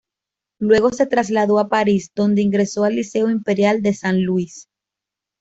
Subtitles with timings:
[0.57, 4.67] Luego se trasladó a Paris, donde ingresó al Liceo Imperial de San Luis.